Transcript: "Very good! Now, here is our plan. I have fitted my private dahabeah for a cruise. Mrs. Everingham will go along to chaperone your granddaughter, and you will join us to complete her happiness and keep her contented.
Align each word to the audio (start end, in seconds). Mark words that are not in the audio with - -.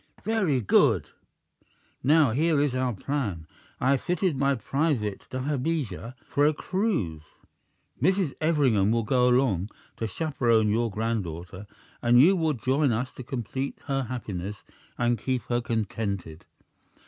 "Very 0.23 0.61
good! 0.61 1.09
Now, 2.01 2.31
here 2.31 2.59
is 2.59 2.73
our 2.73 2.91
plan. 2.95 3.45
I 3.79 3.91
have 3.91 4.01
fitted 4.01 4.35
my 4.35 4.55
private 4.55 5.27
dahabeah 5.29 6.15
for 6.27 6.47
a 6.47 6.55
cruise. 6.55 7.21
Mrs. 8.01 8.33
Everingham 8.41 8.89
will 8.89 9.03
go 9.03 9.27
along 9.29 9.69
to 9.97 10.07
chaperone 10.07 10.69
your 10.69 10.89
granddaughter, 10.89 11.67
and 12.01 12.19
you 12.19 12.35
will 12.35 12.53
join 12.53 12.91
us 12.91 13.11
to 13.11 13.21
complete 13.23 13.77
her 13.85 14.05
happiness 14.05 14.63
and 14.97 15.19
keep 15.19 15.43
her 15.49 15.61
contented. 15.61 16.45